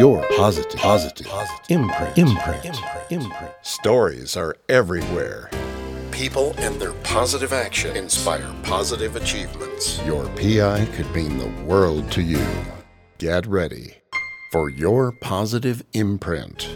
[0.00, 3.52] your positive, positive, positive imprint, imprint, imprint, imprint.
[3.60, 5.50] Stories are everywhere.
[6.10, 10.02] People and their positive action inspire positive achievements.
[10.06, 12.46] Your PI could mean the world to you.
[13.18, 13.98] Get ready
[14.52, 16.74] for your positive imprint.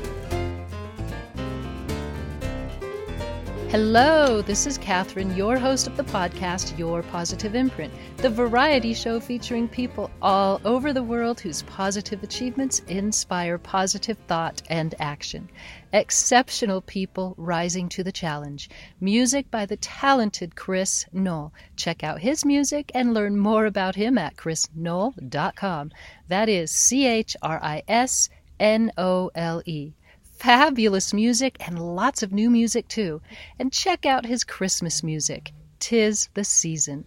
[3.75, 9.19] Hello, this is Catherine, your host of the podcast Your Positive Imprint, the variety show
[9.19, 15.51] featuring people all over the world whose positive achievements inspire positive thought and action.
[15.93, 18.71] Exceptional people rising to the challenge.
[19.01, 21.53] Music by the talented Chris Nole.
[21.75, 25.91] Check out his music and learn more about him at chrisnole.com.
[26.29, 28.29] That is C H R I S
[28.61, 29.95] N O L E
[30.45, 33.19] fabulous music and lots of new music too.
[33.59, 37.07] And check out his Christmas music, Tis the Season.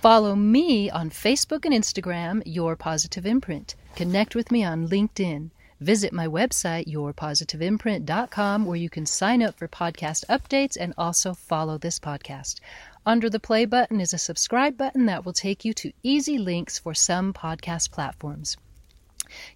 [0.00, 3.74] Follow me on Facebook and Instagram, Your Positive Imprint.
[3.94, 5.50] Connect with me on LinkedIn.
[5.80, 11.76] Visit my website, yourpositiveimprint.com, where you can sign up for podcast updates and also follow
[11.76, 12.60] this podcast.
[13.04, 16.78] Under the play button is a subscribe button that will take you to easy links
[16.78, 18.56] for some podcast platforms.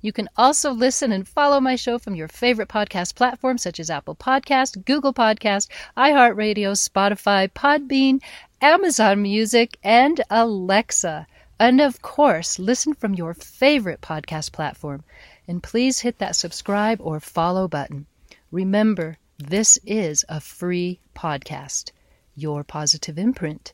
[0.01, 3.91] You can also listen and follow my show from your favorite podcast platforms such as
[3.91, 8.21] Apple Podcast, Google Podcast, iHeartRadio, Spotify, Podbean,
[8.61, 11.27] Amazon Music, and Alexa.
[11.59, 15.05] And of course, listen from your favorite podcast platform.
[15.49, 18.07] And please hit that subscribe or follow button.
[18.51, 21.93] Remember, this is a free podcast.
[22.35, 23.73] Your positive imprint.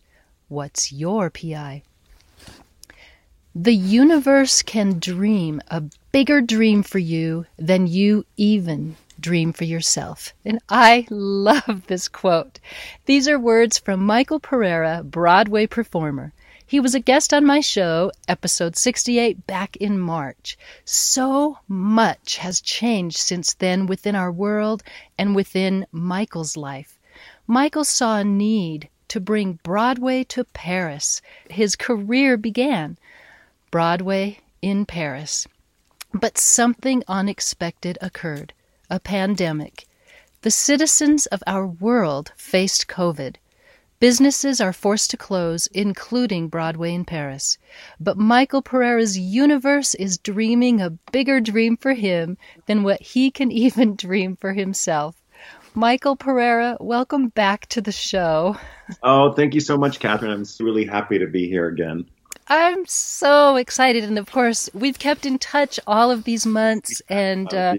[0.48, 1.82] What's your PI?
[3.54, 10.32] The universe can dream a bigger dream for you than you even dream for yourself.
[10.42, 12.60] And I love this quote.
[13.04, 16.32] These are words from Michael Pereira, Broadway performer.
[16.66, 20.56] He was a guest on my show, episode 68, back in March.
[20.86, 24.82] So much has changed since then within our world
[25.18, 26.98] and within Michael's life.
[27.46, 31.20] Michael saw a need to bring Broadway to Paris.
[31.50, 32.96] His career began
[33.72, 35.48] Broadway in Paris.
[36.12, 38.52] But something unexpected occurred
[38.90, 39.86] a pandemic.
[40.42, 43.36] The citizens of our world faced COVID.
[43.98, 47.56] Businesses are forced to close, including Broadway in Paris.
[47.98, 53.50] But Michael Pereira's universe is dreaming a bigger dream for him than what he can
[53.64, 55.16] even dream for himself.
[55.74, 58.54] Michael Pereira, welcome back to the show.
[59.02, 60.30] Oh, thank you so much, Catherine.
[60.30, 62.04] I'm really happy to be here again.
[62.52, 64.04] I'm so excited.
[64.04, 67.76] And of course, we've kept in touch all of these months, and uh,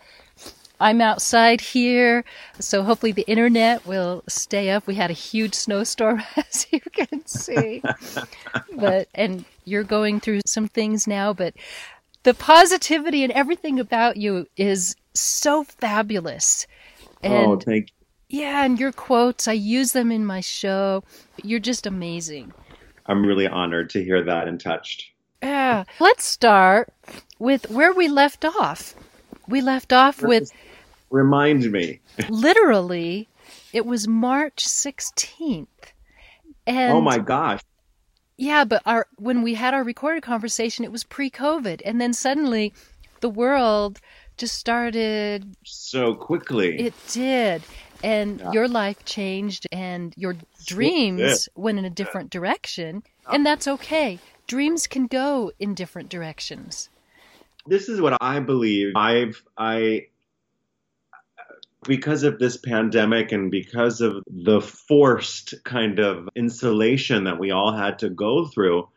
[0.79, 2.25] I'm outside here.
[2.59, 4.87] So hopefully the internet will stay up.
[4.87, 7.83] We had a huge snowstorm, as you can see.
[8.75, 11.53] but, and you're going through some things now, but
[12.23, 16.65] the positivity and everything about you is so fabulous.
[17.21, 18.39] And oh, thank you.
[18.39, 21.03] Yeah, and your quotes, I use them in my show.
[21.43, 22.53] You're just amazing.
[23.05, 25.11] I'm really honored to hear that and touched.
[25.41, 25.83] Yeah.
[25.99, 26.93] Let's start
[27.39, 28.95] with where we left off.
[29.47, 30.51] We left off with.
[31.09, 31.99] Remind me.
[32.29, 33.27] literally,
[33.71, 35.67] it was March 16th.
[36.65, 37.61] And oh my gosh.
[38.37, 42.73] Yeah, but our when we had our recorded conversation, it was pre-COVID, and then suddenly,
[43.19, 43.99] the world
[44.37, 45.55] just started.
[45.63, 46.79] So quickly.
[46.79, 47.63] It did,
[48.03, 48.51] and yeah.
[48.51, 50.35] your life changed and your
[50.65, 53.03] dreams went in a different direction.
[53.31, 54.19] And that's okay.
[54.47, 56.89] Dreams can go in different directions.
[57.65, 58.93] This is what i believe.
[58.95, 60.07] I've i
[61.85, 67.75] because of this pandemic and because of the forced kind of insulation that we all
[67.75, 68.87] had to go through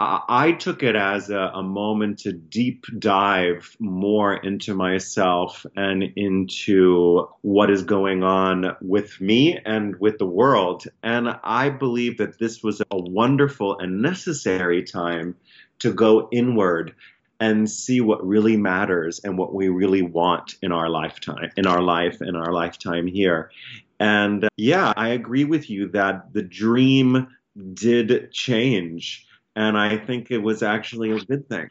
[0.00, 7.28] I took it as a, a, moment to deep dive more into myself and into
[7.42, 10.84] what is going on with me and with the world.
[11.02, 15.34] And I believe that this was a wonderful and necessary time
[15.80, 16.94] to go inward
[17.40, 21.82] and see what really matters and what we really want in our lifetime, in our
[21.82, 23.50] life, in our lifetime here.
[23.98, 27.28] And uh, yeah, I agree with you that the dream
[27.74, 29.24] did change
[29.58, 31.68] and I think it was actually a good thing.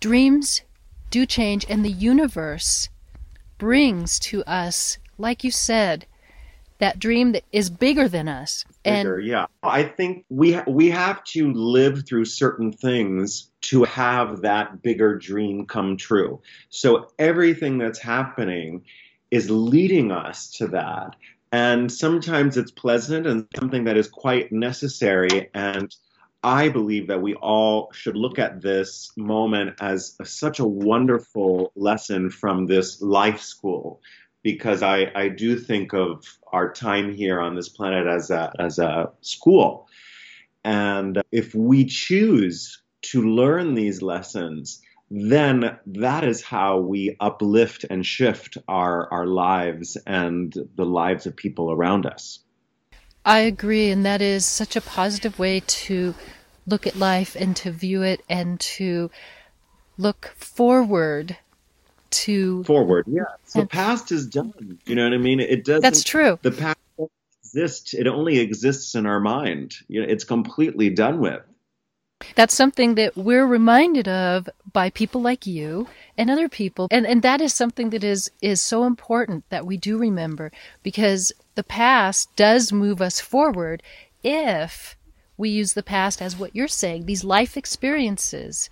[0.00, 0.62] Dreams
[1.08, 2.88] do change, and the universe
[3.58, 6.04] brings to us, like you said,
[6.80, 8.64] that dream that is bigger than us.
[8.82, 13.84] Bigger, and yeah, I think we ha- we have to live through certain things to
[13.84, 16.40] have that bigger dream come true.
[16.70, 18.82] So everything that's happening
[19.30, 21.14] is leading us to that.
[21.52, 25.94] And sometimes it's pleasant and something that is quite necessary and
[26.42, 31.72] I believe that we all should look at this moment as a, such a wonderful
[31.76, 34.00] lesson from this life school
[34.42, 38.80] because I, I do think of our time here on this planet as a, as
[38.80, 39.88] a school.
[40.64, 44.80] And if we choose to learn these lessons,
[45.10, 51.36] then that is how we uplift and shift our, our lives and the lives of
[51.36, 52.40] people around us.
[53.24, 56.14] I agree, and that is such a positive way to
[56.66, 59.10] look at life and to view it and to
[59.98, 61.36] look forward
[62.10, 63.06] to forward.
[63.08, 63.24] Yeah,
[63.54, 64.78] the past is done.
[64.84, 65.40] You know what I mean?
[65.40, 65.82] It does.
[65.82, 66.38] That's true.
[66.42, 66.78] The past
[67.54, 67.94] doesn't.
[67.94, 69.74] It only exists in our mind.
[69.88, 71.42] You know, it's completely done with.
[72.36, 76.88] That's something that we're reminded of by people like you and other people.
[76.90, 80.52] And and that is something that is is so important that we do remember
[80.82, 83.82] because the past does move us forward
[84.22, 84.96] if
[85.36, 88.70] we use the past as what you're saying, these life experiences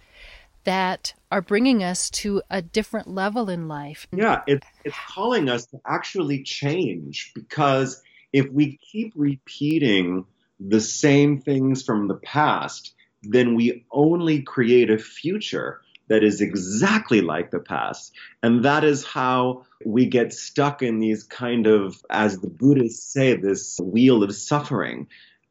[0.65, 4.07] that are bringing us to a different level in life.
[4.13, 10.27] Yeah, it, it's calling us to actually change because if we keep repeating
[10.59, 17.21] the same things from the past, then we only create a future that is exactly
[17.23, 18.13] like the past.
[18.43, 23.37] And that is how we get stuck in these kind of, as the Buddhists say,
[23.37, 25.07] this wheel of suffering.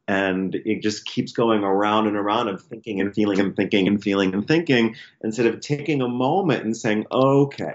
[0.06, 4.02] And it just keeps going around and around of thinking and feeling and thinking and
[4.02, 7.74] feeling and thinking instead of taking a moment and saying okay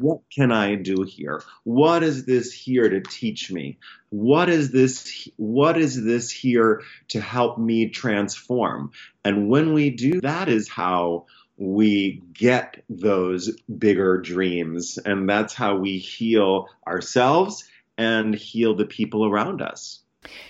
[0.00, 1.40] what can i do here?
[1.62, 3.78] What is this here to teach me?
[4.10, 8.90] What is this what is this here to help me transform?
[9.24, 11.26] And when we do that is how
[11.58, 17.64] we get those bigger dreams and that's how we heal ourselves
[17.96, 20.00] and heal the people around us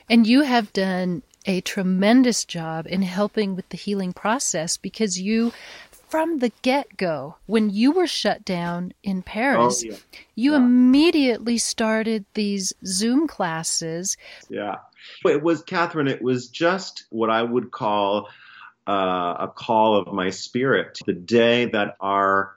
[0.08, 5.52] and you have done a tremendous job in helping with the healing process because you
[6.08, 9.96] from the get go, when you were shut down in Paris, oh, yeah.
[10.34, 10.58] you yeah.
[10.58, 14.16] immediately started these Zoom classes.
[14.48, 14.76] Yeah.
[15.24, 18.28] It was, Catherine, it was just what I would call
[18.86, 20.98] uh, a call of my spirit.
[21.06, 22.56] The day that our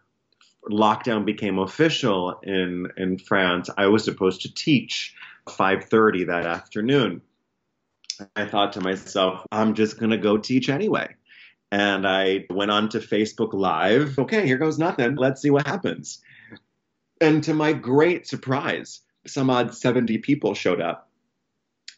[0.70, 5.16] lockdown became official in, in France, I was supposed to teach
[5.48, 7.22] 5:30 that afternoon.
[8.36, 11.16] I thought to myself, I'm just going to go teach anyway.
[11.72, 14.20] And I went on to Facebook Live.
[14.20, 15.16] Okay, here goes nothing.
[15.16, 16.22] Let's see what happens.
[17.22, 21.10] And to my great surprise, some odd 70 people showed up.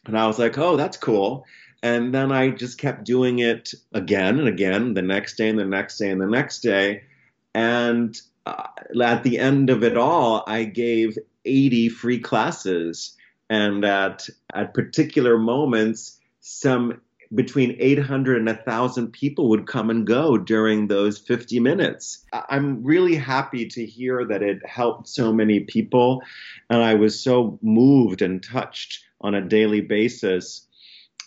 [0.04, 1.46] And I was like, oh, that's cool.
[1.82, 5.64] And then I just kept doing it again and again, the next day and the
[5.64, 7.02] next day and the next day.
[7.54, 8.68] And uh,
[9.02, 13.16] at the end of it all, I gave 80 free classes.
[13.50, 17.00] And at at particular moments some
[17.34, 22.24] between 800 and 1000 people would come and go during those 50 minutes.
[22.32, 26.22] I'm really happy to hear that it helped so many people.
[26.68, 30.66] And i was so moved and touched on a daily basis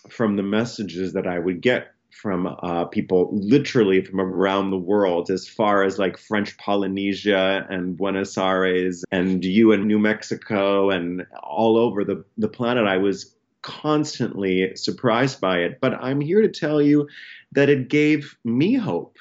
[0.10, 5.30] from the messages that i would get from uh, people literally from around the world,
[5.30, 11.28] as far as like French Polynesia and Buenos Aires and you in New Mexico and
[11.44, 12.88] all over the, the planet.
[12.88, 13.36] I was
[13.66, 15.80] constantly surprised by it.
[15.81, 17.10] But I'm here to tell you
[17.52, 19.18] that it gave me hope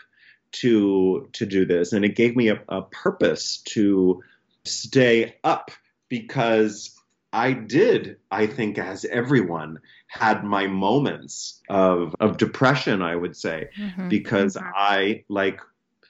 [0.52, 4.22] to to do this, and it gave me a, a purpose to
[4.64, 5.72] stay up
[6.08, 6.94] because
[7.34, 13.70] I did, I think, as everyone, had my moments of, of depression, I would say,
[13.76, 14.08] mm-hmm.
[14.08, 14.70] because mm-hmm.
[14.72, 15.60] I, like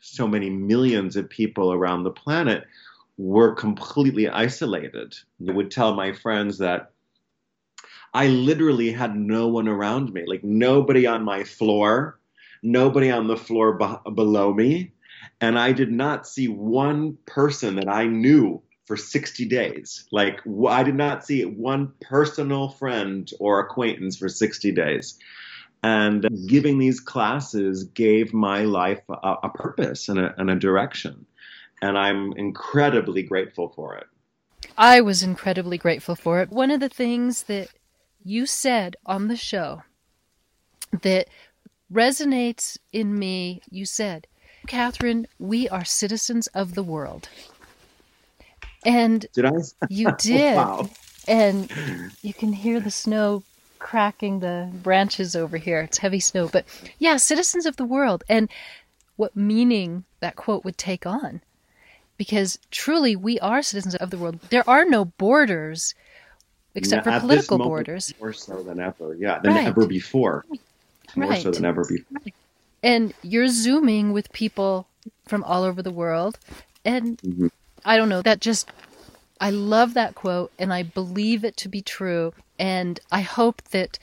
[0.03, 2.65] so many millions of people around the planet,
[3.17, 5.15] were completely isolated.
[5.49, 6.91] I would tell my friends that
[8.13, 12.21] I literally had no one around me, like nobody on my floor,
[12.63, 14.93] nobody on the floor be- below me.
[15.41, 20.07] And I did not see one person that I knew for 60 days.
[20.13, 25.19] Like I did not see one personal friend or acquaintance for 60 days.
[25.83, 31.27] And giving these classes gave my life a, a purpose and a, and a direction.
[31.83, 34.07] And I'm incredibly grateful for it.
[34.79, 36.51] I was incredibly grateful for it.
[36.51, 37.69] One of the things that
[38.25, 39.83] you said on the show
[41.03, 41.29] that
[41.93, 44.27] resonates in me, you said,
[44.67, 47.29] Catherine, we are citizens of the world.
[48.85, 49.53] And did I?
[49.89, 50.57] You did.
[50.57, 50.89] wow.
[51.27, 51.71] And
[52.23, 53.43] you can hear the snow
[53.79, 55.81] cracking the branches over here.
[55.81, 56.49] It's heavy snow.
[56.49, 56.65] But
[56.99, 58.25] yeah, citizens of the world.
[58.29, 58.49] And
[59.17, 61.41] what meaning that quote would take on.
[62.17, 64.39] Because truly, we are citizens of the world.
[64.51, 65.95] There are no borders
[66.75, 68.13] except for political borders.
[68.21, 69.15] More so than ever.
[69.15, 69.67] Yeah, than right.
[69.67, 70.45] ever before.
[71.17, 71.43] more Right.
[71.43, 72.21] so than ever before.
[72.83, 74.87] and you're zooming with people
[75.27, 76.39] from all over the world
[76.85, 77.51] and Mhm.
[77.85, 78.71] I don't know that just
[79.41, 83.99] i love that quote and i believe it to be true and i hope that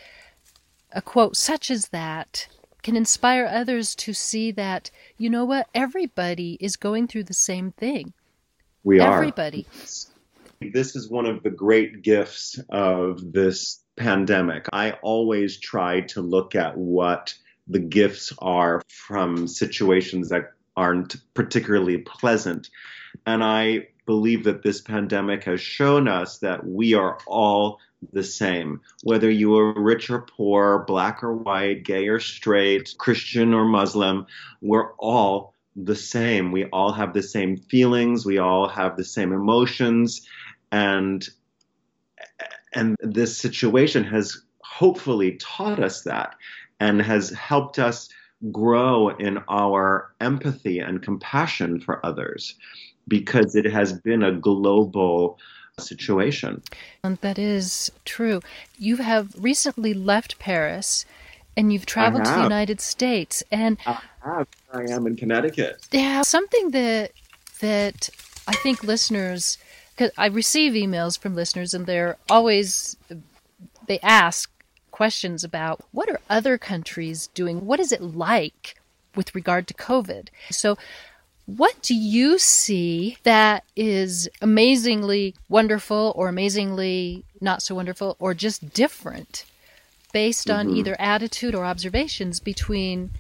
[0.94, 2.48] a quote such as that
[2.84, 7.72] can inspire others to see that you know what everybody is going through the same
[7.72, 8.14] thing
[8.84, 9.14] We are.
[9.14, 9.66] everybody
[10.74, 14.68] This is one of the great gifts of this pandemic.
[14.74, 17.34] I always try to look at what
[17.68, 22.70] the gifts are from situations that aren't particularly pleasant.
[23.26, 27.80] And I believe that this pandemic has shown us that we are all
[28.12, 28.82] the same.
[29.04, 34.26] Whether you are rich or poor, black or white, gay or straight, Christian or Muslim,
[34.62, 36.52] we're all the same.
[36.52, 40.28] We all have the same feelings, we all have the same emotions
[40.72, 41.28] and
[42.74, 46.36] and this situation has hopefully taught us that
[46.80, 48.10] and has helped us
[48.52, 52.56] grow in our empathy and compassion for others
[53.08, 55.38] because it has been a global
[55.80, 56.62] situation.
[57.04, 58.42] And that is true.
[58.78, 61.06] You have recently left Paris
[61.58, 62.44] and you've traveled to the.
[62.44, 63.44] United States.
[63.52, 64.48] And I have.
[64.74, 65.86] I am in Connecticut.
[65.92, 67.12] yeah, something that
[67.60, 68.10] that
[68.48, 69.58] I think listeners
[69.92, 72.98] because I receive emails from listeners and they're always
[73.88, 74.50] they ask
[74.92, 77.66] questions about what are other countries doing?
[77.66, 78.76] What is it like
[79.16, 80.30] with regard to COVID?
[80.50, 80.78] So
[81.58, 88.74] what do you see that is amazingly wonderful or amazingly not so wonderful or just
[88.74, 89.46] different
[90.14, 90.78] based on mm-hmm.
[90.78, 93.12] either attitude or observations between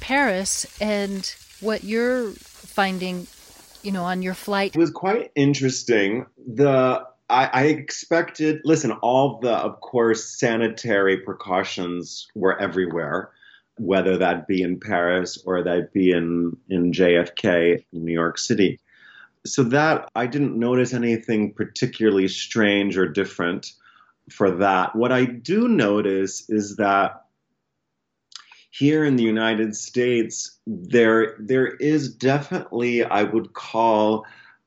[0.00, 3.26] Paris and what you're finding,
[3.82, 4.74] you know, on your flight?
[4.74, 6.26] It was quite interesting.
[6.46, 8.60] The I, I expected.
[8.64, 13.30] Listen, all the, of course, sanitary precautions were everywhere,
[13.78, 18.80] whether that be in Paris or that be in in JFK, in New York City.
[19.46, 23.72] So that I didn't notice anything particularly strange or different
[24.30, 24.94] for that.
[24.94, 27.24] What I do notice is that
[28.70, 34.26] here in the United States, there there is definitely, I would call,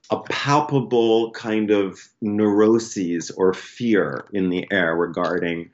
[0.10, 5.70] a palpable kind of neuroses or fear in the air regarding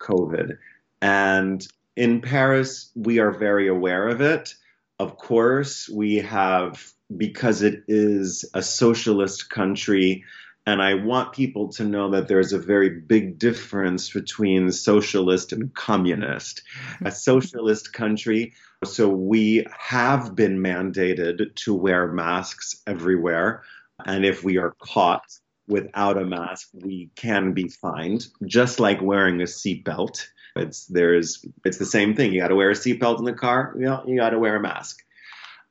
[0.00, 0.56] COVID.
[1.02, 1.66] And
[1.96, 4.54] in Paris, we are very aware of it.
[4.98, 6.84] Of course, we have,
[7.16, 10.24] because it is a socialist country,
[10.66, 15.74] and I want people to know that there's a very big difference between socialist and
[15.74, 16.62] communist.
[17.04, 23.62] A socialist country, so we have been mandated to wear masks everywhere.
[24.06, 29.40] And if we are caught without a mask, we can be fined, just like wearing
[29.40, 30.26] a seatbelt.
[30.56, 32.32] It's there's it's the same thing.
[32.32, 33.74] You got to wear a seatbelt in the car.
[33.76, 35.04] You know, you got to wear a mask.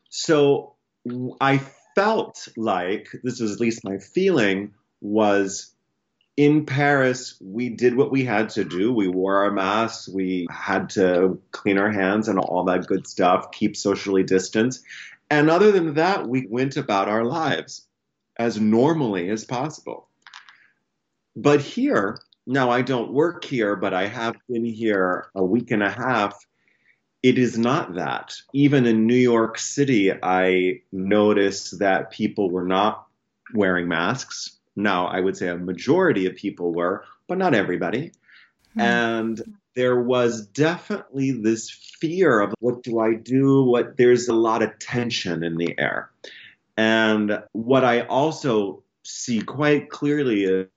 [0.09, 0.75] So
[1.39, 1.61] I
[1.95, 5.73] felt like this was at least my feeling was
[6.35, 8.91] in Paris, we did what we had to do.
[8.91, 13.51] We wore our masks, we had to clean our hands and all that good stuff,
[13.51, 14.83] keep socially distanced.
[15.29, 17.85] And other than that, we went about our lives
[18.37, 20.07] as normally as possible.
[21.35, 25.83] But here, now I don't work here, but I have been here a week and
[25.83, 26.37] a half.
[27.21, 28.35] It is not that.
[28.53, 33.07] Even in New York City, I noticed that people were not
[33.53, 34.57] wearing masks.
[34.75, 38.11] Now, I would say a majority of people were, but not everybody.
[38.73, 38.81] Hmm.
[38.81, 43.63] And there was definitely this fear of what do I do?
[43.63, 46.11] What there's a lot of tension in the air.
[46.75, 50.67] And what I also see quite clearly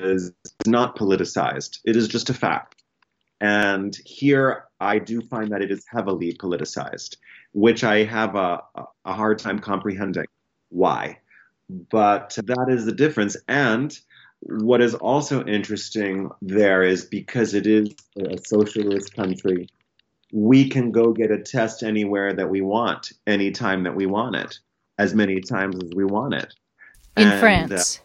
[0.00, 1.78] is, is not politicized.
[1.84, 2.82] It is just a fact.
[3.40, 7.16] And here I do find that it is heavily politicized,
[7.52, 8.62] which I have a,
[9.04, 10.26] a hard time comprehending
[10.70, 11.18] why.
[11.68, 13.36] But that is the difference.
[13.46, 13.96] And
[14.40, 19.68] what is also interesting there is because it is a socialist country,
[20.32, 24.58] we can go get a test anywhere that we want, anytime that we want it,
[24.98, 26.54] as many times as we want it.
[27.16, 28.00] In And, uh, France.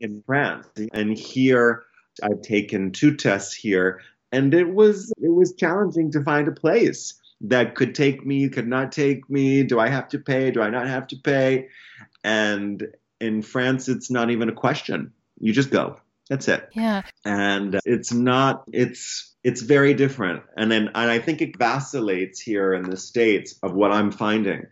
[0.00, 0.66] In France.
[0.92, 1.84] And here
[2.22, 4.00] I've taken two tests here
[4.32, 8.66] and it was it was challenging to find a place that could take me, could
[8.66, 11.68] not take me, do I have to pay, do I not have to pay?
[12.24, 12.86] And
[13.20, 15.12] in France it's not even a question.
[15.38, 16.00] You just go.
[16.28, 17.02] That's it Yeah.
[17.24, 22.74] and it's not it's it's very different and then and i think it vacillates here
[22.74, 24.66] in the states of what i'm finding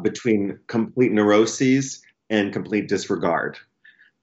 [0.00, 3.58] between complete neuroses and complete disregard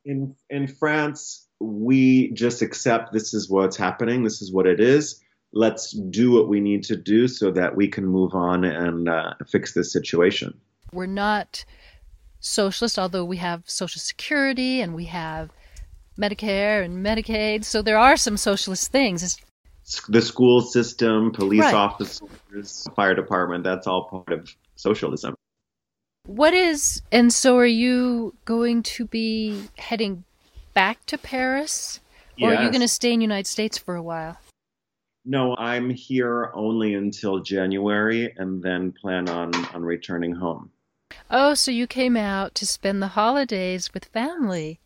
[0.06, 5.22] in in france we just accept this is what's happening, this is what it is.
[5.54, 9.34] Let's do what we need to do so that we can move on and uh,
[9.50, 10.60] fix this situation.
[10.92, 11.64] We're not
[12.40, 15.52] socialist, although we have Social Security and we have
[16.20, 17.66] Medicare and Medicaid.
[17.66, 19.38] So there are some socialist things.
[20.10, 21.74] The school system, police Right.
[21.74, 25.36] officers, fire department, that's all part of socialism.
[26.26, 30.24] What is, and so are you going to be heading
[30.74, 32.00] back to Paris?
[32.42, 34.38] Or are you going to stay in the United States for a while?
[35.26, 40.72] No, I'm here only until January and then plan on, on returning home.
[41.30, 44.80] Oh, so you came out to spend the holidays with family.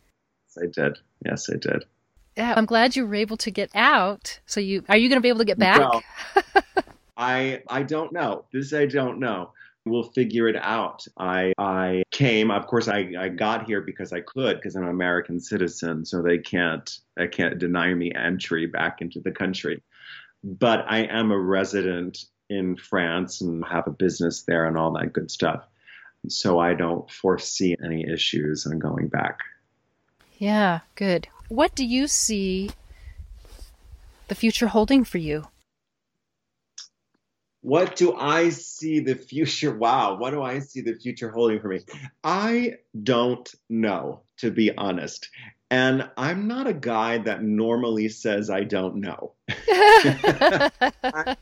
[0.46, 0.98] Yes, I did.
[1.24, 1.86] Yes, I did.
[2.36, 4.40] Yeah, I'm glad you were able to get out.
[4.46, 5.80] So you are you going to be able to get back?
[5.80, 6.04] Well,
[7.16, 8.46] I I don't know.
[8.54, 9.52] This I don't know.
[9.90, 11.06] We'll figure it out.
[11.18, 12.52] I I came.
[12.52, 16.22] Of course, I, I got here because I could because I'm an American citizen, so
[16.22, 19.82] they can't they can't deny me entry back into the country.
[20.44, 25.14] But I am a resident in France and have a business there and all that
[25.14, 25.68] good stuff.
[26.30, 29.40] So I don't foresee any issues in going back.
[30.38, 31.28] yeah, good.
[31.50, 32.72] What do you see
[34.28, 35.48] the future holding for you?
[37.68, 39.76] What do I see the future?
[39.78, 41.82] Wow, what do I see the future holding for me?
[42.24, 45.28] I don't know, to be honest.
[45.70, 49.34] And I'm not a guy that normally says I don't know.
[50.06, 51.36] I'm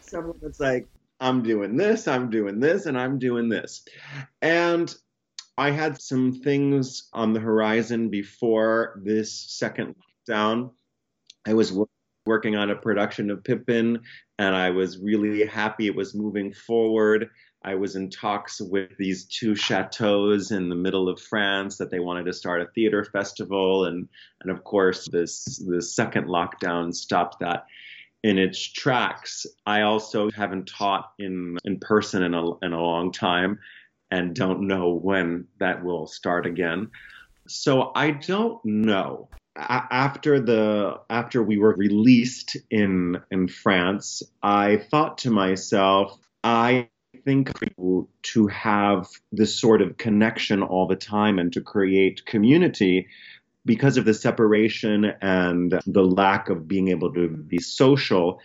[0.00, 0.88] someone that's like,
[1.20, 3.84] I'm doing this, I'm doing this, and I'm doing this.
[4.42, 4.92] And
[5.56, 9.94] I had some things on the horizon before this second
[10.28, 10.72] lockdown.
[11.46, 11.86] I was wor-
[12.26, 14.00] working on a production of Pippin,
[14.38, 17.30] and I was really happy it was moving forward.
[17.62, 21.98] I was in talks with these two chateaus in the middle of France that they
[21.98, 24.08] wanted to start a theater festival, and
[24.42, 27.64] and of course this the second lockdown stopped that
[28.22, 29.46] in its tracks.
[29.66, 33.58] I also haven't taught in in person in a in a long time,
[34.10, 36.90] and don't know when that will start again.
[37.48, 39.28] So I don't know.
[39.56, 46.88] After the after we were released in in France, I thought to myself, I
[47.24, 47.52] think
[48.22, 53.06] to have this sort of connection all the time and to create community
[53.64, 58.40] because of the separation and the lack of being able to be social,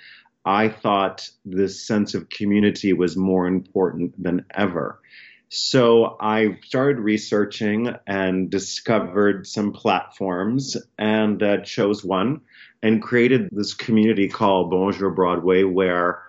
[0.45, 4.99] I thought this sense of community was more important than ever.
[5.49, 12.41] So I started researching and discovered some platforms and uh, chose one
[12.83, 16.21] and created this community called Bonjour Broadway where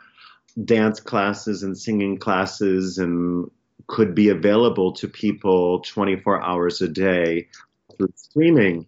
[0.64, 3.50] dance classes and singing classes and
[3.88, 7.48] could be available to people 24 hours a day
[7.94, 8.87] through streaming.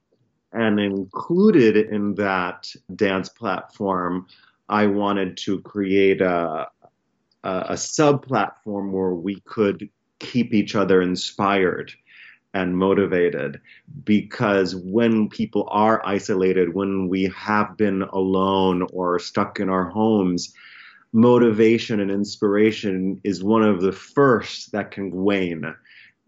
[0.50, 4.28] And included in that dance platform,
[4.66, 6.68] I wanted to create a,
[7.44, 9.90] a, a sub platform where we could
[10.22, 11.92] keep each other inspired
[12.54, 13.60] and motivated
[14.04, 20.54] because when people are isolated, when we have been alone or stuck in our homes,
[21.12, 25.74] motivation and inspiration is one of the first that can wane.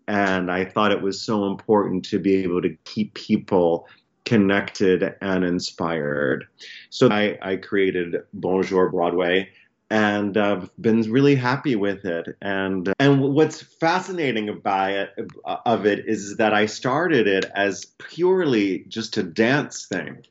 [0.09, 3.88] And I thought it was so important to be able to keep people
[4.24, 6.46] connected and inspired.
[6.90, 9.50] So I, I created Bonjour Broadway
[9.94, 12.37] and I've been really happy with it.
[12.42, 15.11] And and what's fascinating about it
[15.44, 20.26] of it is that I started it as purely just a dance thing,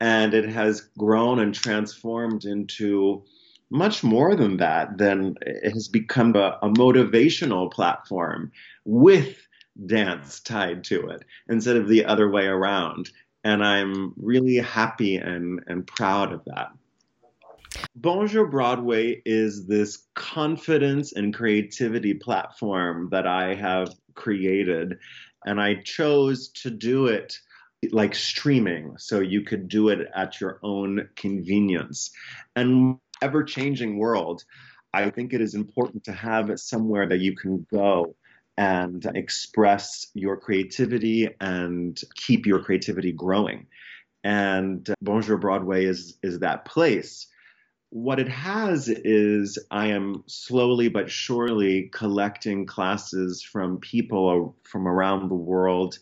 [0.00, 3.22] and it has grown and transformed into
[3.68, 4.96] much more than that.
[4.96, 8.50] Then it has become a, a motivational platform
[8.86, 9.36] with
[9.84, 13.10] dance tied to it instead of the other way around.
[13.44, 16.70] And I'm really happy and, and proud of that.
[17.94, 24.98] Bonjour Broadway is this confidence and creativity platform that I have created,
[25.44, 27.38] and I chose to do it
[27.90, 32.10] like streaming, so you could do it at your own convenience.
[32.56, 34.44] And ever changing world,
[34.94, 38.14] I think it is important to have somewhere that you can go
[38.56, 43.66] and express your creativity and keep your creativity growing.
[44.24, 47.26] And Bonjour Broadway is is that place
[47.92, 55.28] what it has is I am slowly but surely collecting classes from people from around
[55.28, 55.98] the world.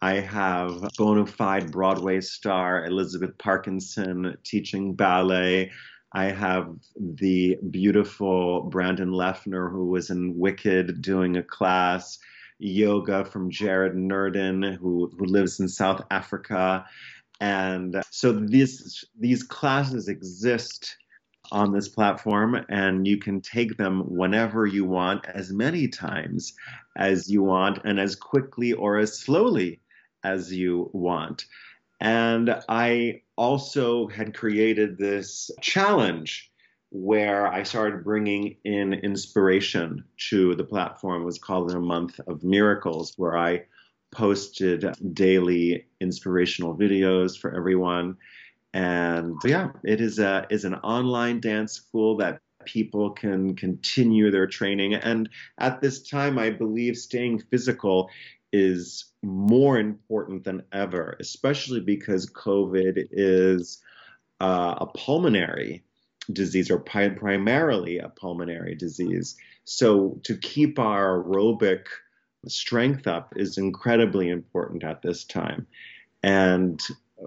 [0.00, 5.72] I have bona fide Broadway star Elizabeth Parkinson teaching ballet.
[6.12, 12.18] I have the beautiful Brandon Leffner, who was in Wicked, doing a class.
[12.60, 16.86] Yoga from Jared Nurdin, who, who lives in South Africa
[17.40, 20.96] And so these these classes exist
[21.54, 26.52] on this platform and you can take them whenever you want as many times
[26.96, 29.80] as you want and as quickly or as slowly
[30.24, 31.46] as you want.
[32.00, 36.50] And I also had created this challenge
[36.90, 41.22] where I started bringing in inspiration to the platform.
[41.22, 43.64] It was called a month of miracles, where I
[44.12, 48.16] posted daily inspirational videos for everyone.
[48.74, 54.48] And yeah, it is a is an online dance school that people can continue their
[54.48, 54.94] training.
[54.94, 58.10] And at this time, I believe staying physical
[58.52, 63.80] is more important than ever, especially because COVID is
[64.40, 65.84] uh, a pulmonary
[66.32, 69.36] disease or primarily a pulmonary disease.
[69.64, 71.86] So to keep our aerobic
[72.48, 75.66] strength up is incredibly important at this time.
[76.22, 76.80] And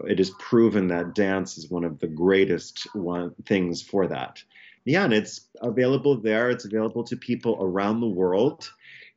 [0.05, 4.41] it is proven that dance is one of the greatest one, things for that.
[4.85, 6.49] Yeah, and it's available there.
[6.49, 8.71] It's available to people around the world.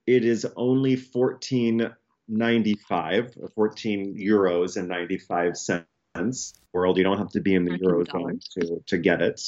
[0.06, 6.54] It is only 14.95, 14 euros and 95 cents.
[6.72, 9.40] World, you don't have to be in the eurozone to, to get it.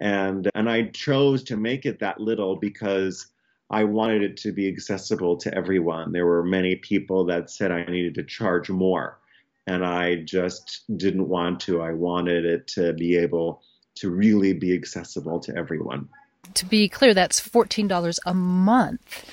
[0.00, 3.26] And and I chose to make it that little because
[3.70, 6.12] I wanted it to be accessible to everyone.
[6.12, 9.18] There were many people that said I needed to charge more,
[9.68, 11.82] and I just didn't want to.
[11.82, 13.62] I wanted it to be able
[13.96, 16.08] to really be accessible to everyone.
[16.54, 19.26] To be clear, that's $14 a month.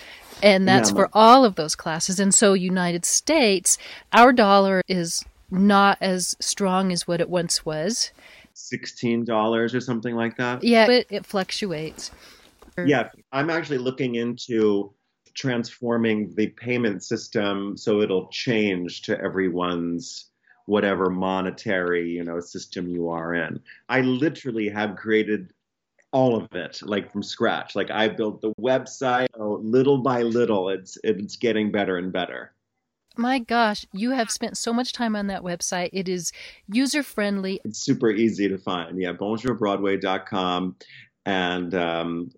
[0.44, 2.20] And that's yeah, for all of those classes.
[2.20, 3.78] And so, United States,
[4.12, 8.12] our dollar is not as strong as what it once was.
[8.56, 10.62] $16 or something like that.
[10.62, 12.12] Yeah, it, it fluctuates.
[12.78, 14.94] Yeah, I'm actually looking into
[15.36, 20.30] transforming the payment system so it'll change to everyone's
[20.66, 23.60] whatever monetary you know system you are in.
[23.90, 25.54] I literally have created
[26.12, 27.76] all of it like from scratch.
[27.76, 32.54] Like i built the website oh, little by little it's it's getting better and better.
[33.18, 35.90] My gosh you have spent so much time on that website.
[35.94, 36.32] It is
[36.68, 39.00] user friendly it's super easy to find.
[39.00, 40.76] Yeah bonjourbroadway.com
[41.26, 42.32] and um,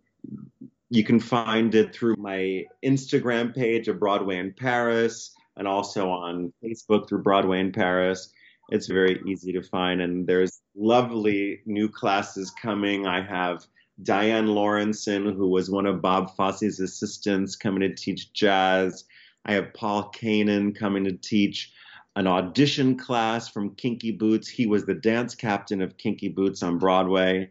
[0.89, 6.53] you can find it through my Instagram page of Broadway in Paris and also on
[6.63, 8.31] Facebook through Broadway in Paris.
[8.69, 13.07] It's very easy to find, and there's lovely new classes coming.
[13.07, 13.65] I have
[14.03, 19.05] Diane Lawrenson, who was one of Bob Fosse's assistants, coming to teach jazz.
[19.45, 21.71] I have Paul Canaan coming to teach
[22.15, 24.47] an audition class from Kinky Boots.
[24.47, 27.49] He was the dance captain of Kinky Boots on Broadway.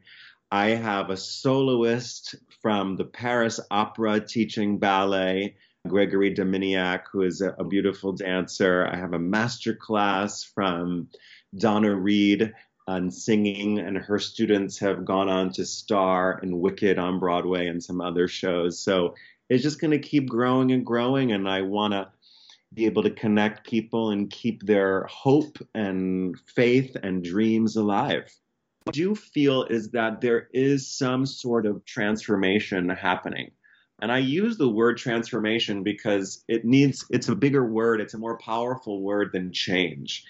[0.50, 5.54] I have a soloist from the Paris Opera teaching ballet,
[5.86, 8.90] Gregory Dominiak, who is a, a beautiful dancer.
[8.92, 11.08] I have a master class from
[11.56, 12.52] Donna Reed
[12.88, 17.80] on singing, and her students have gone on to star in Wicked on Broadway and
[17.80, 18.80] some other shows.
[18.80, 19.14] So
[19.48, 22.10] it's just going to keep growing and growing, and I want to
[22.74, 28.36] be able to connect people and keep their hope and faith and dreams alive
[28.92, 33.50] do feel is that there is some sort of transformation happening.
[34.00, 38.18] And I use the word transformation because it needs, it's a bigger word, it's a
[38.18, 40.24] more powerful word than change.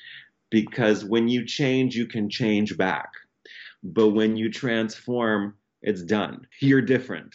[0.51, 3.11] Because when you change, you can change back.
[3.83, 6.47] But when you transform, it's done.
[6.61, 7.35] You're different.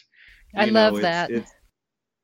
[0.55, 1.29] I you love that.
[1.29, 1.51] It's,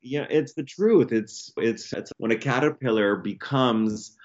[0.00, 1.12] yeah, it's the truth.
[1.12, 4.16] It's, it's, it's when a caterpillar becomes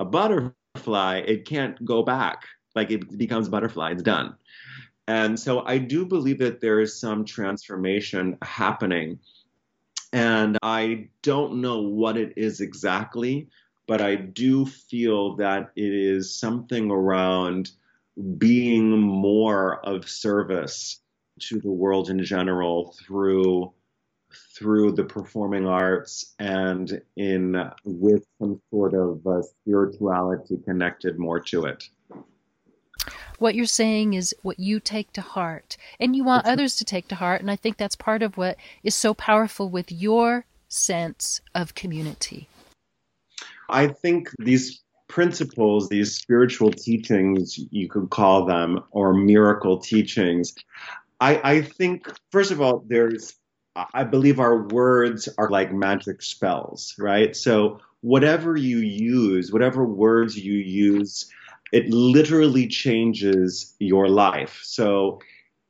[0.00, 2.42] a butterfly, it can't go back
[2.78, 4.36] like it becomes butterfly, it's done.
[5.06, 9.18] And so I do believe that there is some transformation happening.
[10.12, 13.48] And I don't know what it is exactly,
[13.86, 17.70] but I do feel that it is something around
[18.36, 21.00] being more of service
[21.40, 23.72] to the world in general through
[24.54, 31.64] through the performing arts and in with some sort of uh, spirituality connected more to
[31.64, 31.88] it.
[33.38, 37.08] What you're saying is what you take to heart, and you want others to take
[37.08, 37.40] to heart.
[37.40, 42.48] And I think that's part of what is so powerful with your sense of community.
[43.68, 50.54] I think these principles, these spiritual teachings, you could call them, or miracle teachings,
[51.20, 53.34] I, I think, first of all, there's
[53.92, 57.34] I believe our words are like magic spells, right?
[57.36, 61.30] So whatever you use, whatever words you use
[61.72, 64.60] it literally changes your life.
[64.62, 65.20] So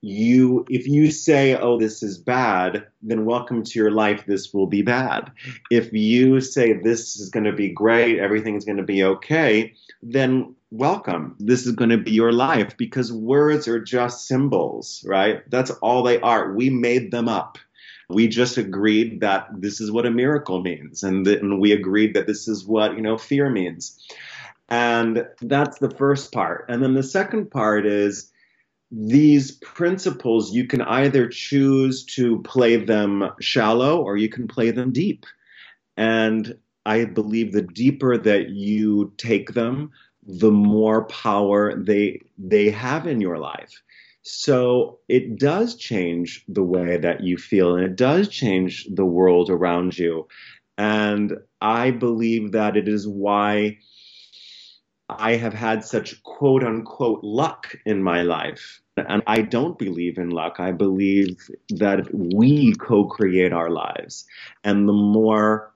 [0.01, 4.69] you if you say oh this is bad then welcome to your life this will
[4.69, 5.33] be bad
[5.73, 9.75] if you say this is going to be great everything is going to be okay
[10.01, 11.35] then welcome.
[11.39, 15.49] This is going to be your life because words are just symbols, right?
[15.51, 16.53] That's all they are.
[16.53, 17.59] We made them up.
[18.11, 22.15] We just agreed that this is what a miracle means, and, th- and we agreed
[22.15, 23.99] that this is what you know fear means.
[24.69, 26.67] And that's the first part.
[26.69, 28.31] And then the second part is
[28.91, 34.93] these principles, you can either choose to play them shallow or you can play them
[34.93, 35.27] deep.
[35.97, 39.91] And I believe the deeper that you take them,
[40.27, 43.83] the more power they they have in your life.
[44.23, 49.49] So it does change the way that you feel and it does change the world
[49.49, 50.29] around you.
[50.77, 53.79] And I believe that it is why
[55.09, 58.81] I have had such quote unquote luck in my life.
[58.97, 60.57] And I don't believe in luck.
[60.59, 64.27] I believe that we co create our lives.
[64.65, 65.73] And the more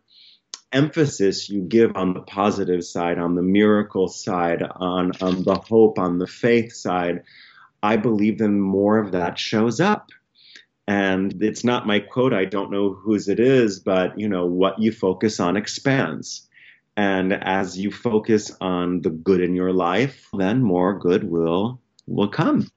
[0.72, 5.98] emphasis you give on the positive side, on the miracle side, on, on the hope,
[5.98, 7.22] on the faith side,
[7.82, 10.10] I believe then more of that shows up.
[10.88, 14.78] And it's not my quote, I don't know whose it is, but you know, what
[14.78, 16.48] you focus on expands.
[16.96, 22.28] And as you focus on the good in your life, then more good will will
[22.28, 22.68] come.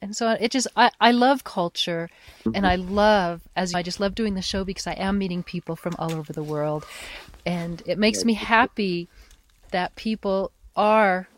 [0.00, 2.08] And so it just I, I love culture
[2.40, 2.52] mm-hmm.
[2.54, 5.76] and I love as I just love doing the show because I am meeting people
[5.76, 6.86] from all over the world.
[7.44, 9.08] And it makes me happy
[9.72, 11.28] that people are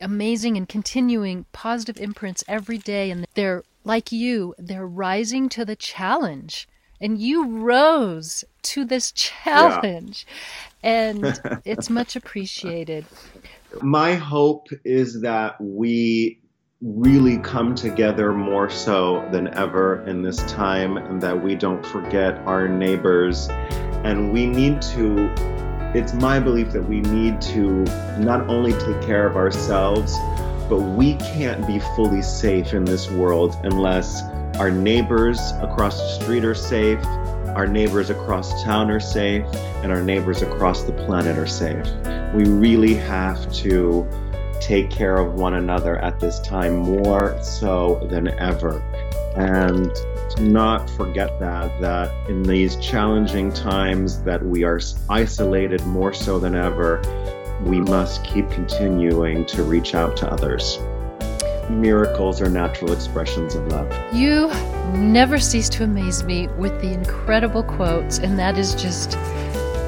[0.00, 5.76] amazing and continuing positive imprints every day and they're like you, they're rising to the
[5.76, 6.68] challenge
[7.02, 10.26] and you rose to this challenge.
[10.82, 11.10] Yeah.
[11.12, 13.04] and it's much appreciated.
[13.82, 16.38] My hope is that we
[16.80, 22.38] really come together more so than ever in this time and that we don't forget
[22.38, 23.48] our neighbors.
[24.04, 25.30] And we need to
[25.94, 27.84] it's my belief that we need to
[28.18, 30.16] not only take care of ourselves
[30.70, 34.22] but we can't be fully safe in this world unless
[34.58, 37.04] our neighbors across the street are safe,
[37.56, 39.44] our neighbors across town are safe,
[39.82, 41.86] and our neighbors across the planet are safe.
[42.34, 44.08] We really have to
[44.60, 48.80] take care of one another at this time more so than ever.
[49.36, 49.90] And
[50.38, 56.54] not forget that, that in these challenging times that we are isolated more so than
[56.54, 57.00] ever,
[57.64, 60.78] we must keep continuing to reach out to others
[61.70, 63.90] miracles are natural expressions of love.
[64.14, 64.48] You
[64.94, 69.14] never cease to amaze me with the incredible quotes, and that is just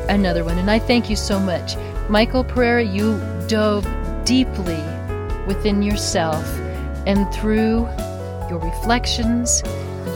[0.09, 0.59] another one.
[0.59, 1.77] And I thank you so much.
[2.09, 3.87] Michael Pereira, you dove
[4.25, 4.83] deeply
[5.47, 6.47] within yourself,
[7.07, 7.89] and through
[8.49, 9.63] your reflections,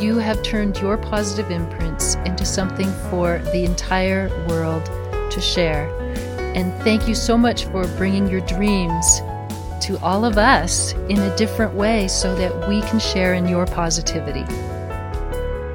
[0.00, 4.84] you have turned your positive imprints into something for the entire world
[5.30, 5.88] to share.
[6.54, 9.20] And thank you so much for bringing your dreams
[9.82, 13.66] to all of us in a different way so that we can share in your
[13.66, 14.44] positivity.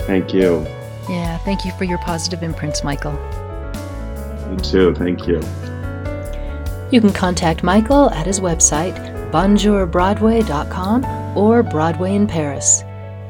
[0.06, 0.66] Thank you.
[1.10, 3.14] Yeah, thank you for your positive imprints, Michael.
[4.50, 4.94] Me too.
[4.96, 5.42] Thank you.
[6.92, 8.96] You can contact Michael at his website,
[9.32, 12.84] bonjourbroadway.com or Broadway in Paris.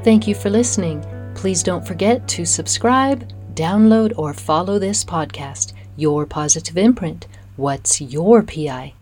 [0.04, 1.06] Thank you for listening.
[1.36, 7.28] Please don't forget to subscribe, download, or follow this podcast, Your Positive Imprint.
[7.56, 8.94] What's your PI?